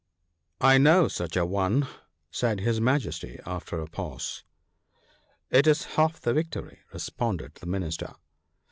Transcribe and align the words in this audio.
I 0.61 0.79
know 0.79 1.07
such 1.07 1.37
an 1.37 1.47
one," 1.47 1.85
said 2.31 2.59
his 2.61 2.81
Majesty, 2.81 3.39
after 3.45 3.79
a 3.79 3.85
pause." 3.87 4.43
It 5.51 5.67
is 5.67 5.83
half 5.93 6.19
the 6.19 6.33
victory," 6.33 6.79
responded 6.91 7.53
the 7.53 7.67
Minister. 7.67 8.15